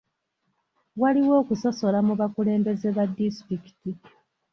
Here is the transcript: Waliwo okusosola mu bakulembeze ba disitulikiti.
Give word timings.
Waliwo 1.01 1.33
okusosola 1.41 1.99
mu 2.07 2.13
bakulembeze 2.19 2.87
ba 2.95 3.03
disitulikiti. 3.15 3.91